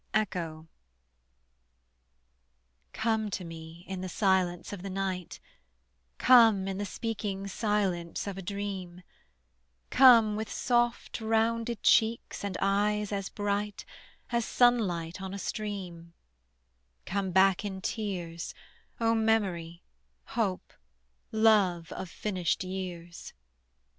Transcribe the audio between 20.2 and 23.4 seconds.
hope, love of finished years.